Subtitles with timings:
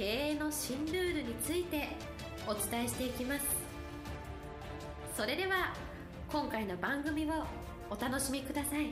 [0.00, 1.90] 経営の新ルールについて
[2.46, 3.44] お伝えしていきます。
[5.14, 5.74] それでは
[6.32, 7.44] 今回の番組を
[7.90, 8.86] お楽しみください。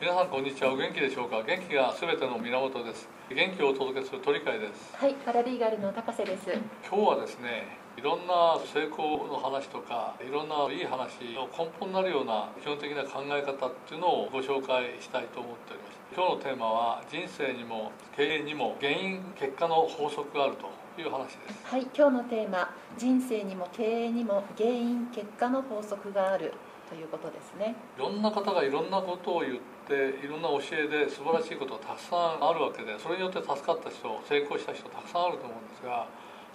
[0.00, 0.72] 皆さんこんにちは。
[0.72, 1.42] お元気でしょうか？
[1.42, 3.06] 元気がすべての源です。
[3.28, 4.96] 元気をお届けする鳥海です。
[4.96, 6.50] はい、パラリーガルの高瀬です。
[6.90, 7.66] 今日はですね
[8.00, 26.54] いろんな成功の話とかいろんないい話の根本になるような基本的な考え方っていうのをご紹介したいと思っております今日のテーマは人生にも経営にも原因結果の法則があるという話ですはい、今日のテーマ、人生にも経営にも原因結果の法則がある
[26.88, 27.76] ということですね。
[27.96, 36.08] いろんな方がいろんなことを言っていろんな教えで素晴らしいことがたくさんあるわけでそれによって助かった人成功した人たくさんあると思うんですが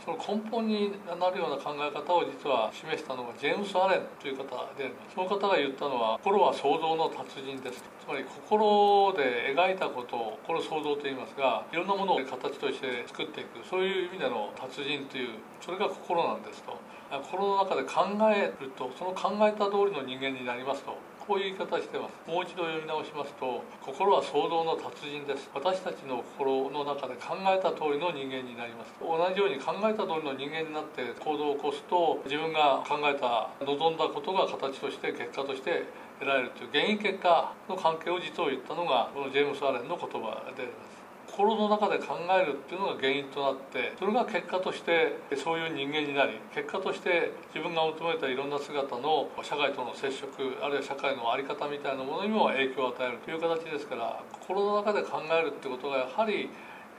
[0.04, 4.44] その根本になるような考え方を実は示したのがジェームス・アレンという方
[4.78, 13.66] でその方が言ったのは心は想像の達人ですつまり心で描いたことをこれを想像と言いますがいろんなものを形として作っていく。
[13.68, 15.30] そういう意味での達人という
[15.60, 16.78] それが心なんですと。
[17.10, 20.94] 心の中で考えるとその考えた通りの人間になりますと。
[21.28, 22.14] こういう言い方してます。
[22.30, 25.50] もう一度読み直しますと心は想像の達人です。
[25.54, 28.94] 私たちの心の中で考えた通りの人間になります。
[29.02, 40.95] 同じように考えた通りの人間になって行動を起こすと自分が考えた望んだことが形として結果として得られるという原因結果の関係を実を言ったのがこのジェームス・アレンの言葉であります。
[41.36, 50.32] 心の中で考えるっていうのが原因となってそれが結果としてそういう人間になり結果として自分が求めたいろんな姿の社会との接触
[50.64, 56.48] あるいは社会の在り方みたいなものにも影響を与えるという形ですから心の中で考えるってことがやはり、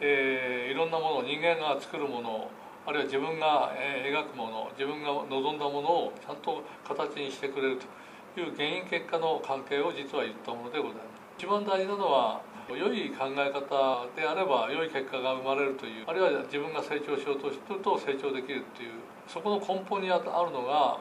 [0.04, 2.50] えー、いろんなもの人間が作るもの
[2.84, 3.72] あるいは自分が
[4.04, 11.24] 描くもの自分が望んだものをちゃんと形にしてくれるという原因結果の関係を実は言ったものでございます。
[11.38, 12.40] 一番大事なのは
[12.74, 18.90] 良い考え方であれば良い結果が生まれるというあるいは自分が成長しようとすると成長できるっていう
[19.28, 20.98] そこの根本にあるのが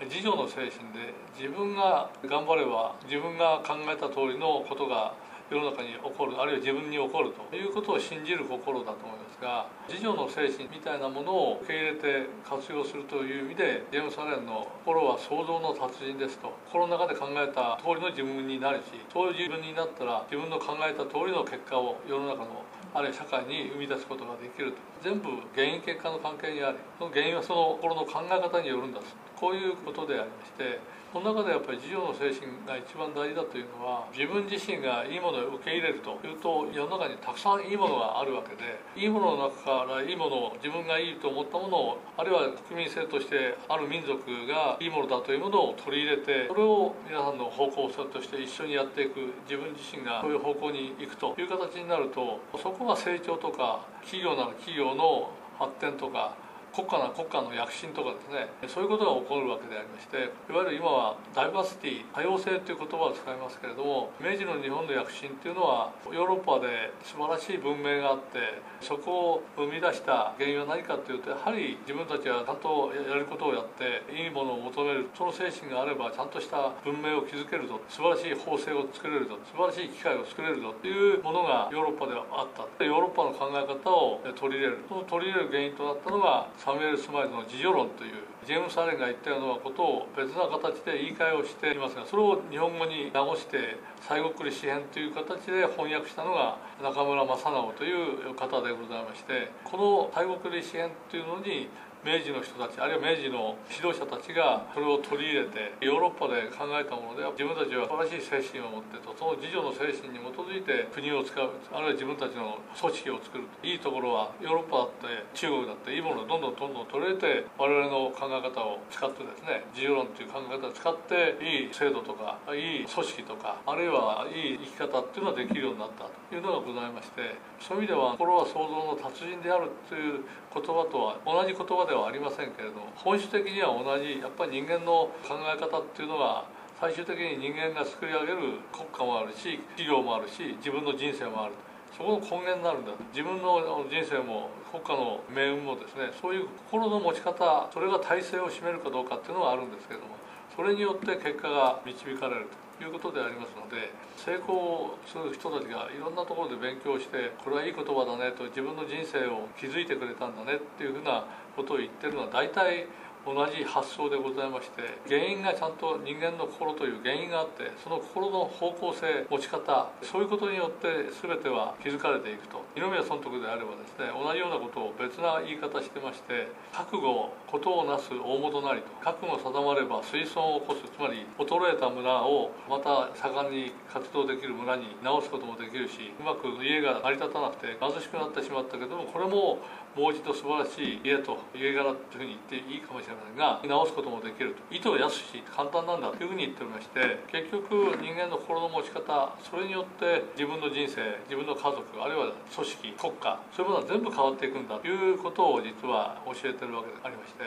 [0.00, 5.14] 自助の精神で自分が頑張れば自分が考えた通りのことが
[5.52, 22.64] 世の中に起こるあるいは自分に起こるということを信じる心だと思いますが自助の精神みたいなものを受け入れて活用するという意味でジェームス・アレンの「心は創造の達人です」と心の中で考えた通りの自分になるしそういう自分になったら自分の考えた通りの結果を世の中の
[22.94, 24.78] あるいは社会に生み出すことができると。
[25.02, 29.31] 全部原因結果の関係にありその原因はその心の考え方によるんだと。
[29.42, 30.78] こういうことでありまして
[31.12, 56.38] その中でやっぱり自助の精神が一番大事だというのは自分自身がいいものを受け入れるというと世の中にたくさんいいものがあるわけでいいものの中からいいものを自分がいいと思ったものをあるいは国民性としてある民族がいいものだというものを取り入れてそれを皆さんの方向性として一緒にやっていく自分自身がそういう方向に行くという形になるとそこが成長とか企業なら企業の発展とか
[56.74, 82.84] 国家な国家の躍進とかですねそういうことが起こるわけでありましていわゆる今はダイバーシティ多様性という言葉を使いますけれども明治の日本の躍進っていうのはヨーロッパで素晴らしい文明があってそこを生み出した原因は何かというとやはり自分たちはちゃんとやることをやっていいものを求めるその精神があればちゃんとした文明を築けるぞ素晴らしい法制を作れるぞ素晴らしい機械を作れるぞというものがヨーロッパではあった。
[82.84, 84.78] ヨーロッパの考え方を取り入れる。
[84.88, 99.76] その取り入れる原因となったのがサミュエル・スマイルの自助論というジェームス・アレンが言ったようなことを別な形で言い換えをしていますがそれを日本語に直して西国史編という形で翻訳したのが中村正直という方でございましてこ
[100.14, 101.66] の西国史編というのに
[102.02, 136.48] 明治の人たちあるいは明治の指導者たちがそれを取り入れてヨーロッパで考えたもので自分たちは素晴らしい精神を持ってとその自助の精神に基づいて国を使うあるいは自分たちの組織を作るいいところはヨーロッパだって中国だっていいものをどんどんどんどん取り入れて我々の考え方を使ってですね自由論という考え方を使っていい制度とかいい組織とかあるいはいい生き方っていうのができるようになったというのがございましてそういう意味では心は創造の達人であるという言葉とは同じ言葉でではありませんけれど本質的には同じやっぱり人間の考え方っていうのは
[136.80, 141.54] 最終的に人間が作り上げる国家もあるし企業もあるし自分の人生もある。
[141.92, 143.60] そこの根源になるんだ自分の
[143.92, 150.16] 人生も国家の命運もですねそういう心の持ち方それが体制を占めるかどうかっていうのはあるんですけども
[150.56, 152.71] それによって結果が導かれると。
[152.82, 161.26] いうことでありますので成功する人たちがいろんなところで勉強してこれはいい言葉だねと自分の人生を築いてくれたんだねっていうふうな
[161.56, 162.86] ことを言ってるのは大体
[163.24, 172.62] 同じ発想でございまして原因がちゃんと人間の心という原因があってその心の方向性持ち方そういうことによって全ては築かれていくと。
[172.74, 178.88] 二宮尊徳であればですね同じようなことを別な言い方してまして覚悟ことをなす大元なりと。
[179.02, 180.82] 覚悟定まれば水損を起こす。
[180.92, 189.58] つまり衰えた村をまた盛んに活動できる村に直すこともできるしうまく家が成り立たなくて貧しくなってしまったけどもこれも
[189.96, 207.44] もう一度素晴らしい家と家柄というふうに言っていいかもしれないれませんが直すこともできると意図を安し簡単なんだというふうに言っておりまして結局人間の心の持ち方それによって自分の人生自分の家族あるいは組織国家そういうものは全部変わっていくんだということを実は教えてるわけでありまして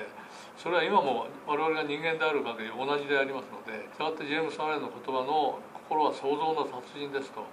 [0.56, 7.46] それは今も我々が人間である限り同じでありますのでしたがってジェームス・アレンの言葉の心は創造の達人ですと。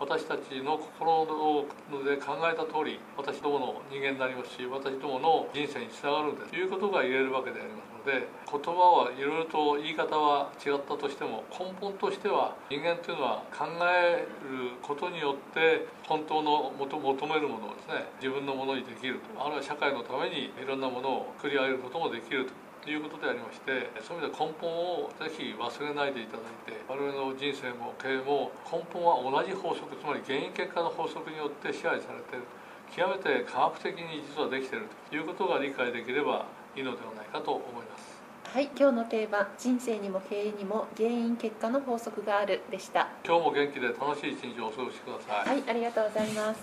[0.00, 1.66] 私たちの心
[2.04, 22.71] で考えた通り私どもの人間になりますし私どもの人生につながるんですということが言えるわけでありますので言葉はいろいろと言い方は違ったとしても根本としては人間というのは考えることによって本当の求めるものをですね自分のものにできるとあるいは社会のためにいろんなものを繰り上げることもできると。
[22.82, 32.44] ということでありましてそういう意味で根本をぜひ忘れないでいただいて我々の人生も経営も根本は同じ法則つまり原因結果の法則によって支配されている
[32.90, 36.44] 極めて科学的に実はできているということが理解できれば
[36.76, 38.20] いいのではないかと思います。
[38.52, 43.08] はい今日のテーマ「人生にも経営にも原因結果の法則がある」でした。
[43.24, 45.48] 今日も元気で楽しい一日をお過ごしください。
[45.48, 46.62] はいありがとうございます。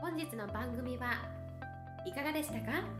[0.00, 1.12] 本日の番組は
[2.06, 2.99] いかがでしたか？